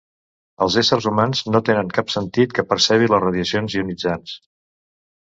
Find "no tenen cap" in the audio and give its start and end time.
1.55-2.09